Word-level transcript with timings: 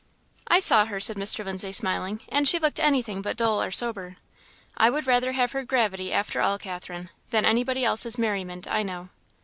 "I 0.47 0.59
saw 0.59 0.85
her," 0.85 0.99
said 0.99 1.15
Mr. 1.15 1.45
Lindsay, 1.45 1.71
smiling; 1.71 2.21
"and 2.27 2.47
she 2.47 2.57
looked 2.57 2.79
anything 2.79 3.21
but 3.21 3.37
dull 3.37 3.61
or 3.61 3.69
sober. 3.69 4.17
I 4.75 4.89
would 4.89 5.05
rather 5.05 5.33
have 5.33 5.51
her 5.51 5.63
gravity, 5.63 6.11
after 6.11 6.41
all, 6.41 6.57
Catherine, 6.57 7.11
than 7.29 7.45
anybody 7.45 7.85
else's 7.85 8.17
merriment 8.17 8.67
I 8.67 8.81
know." 8.81 9.09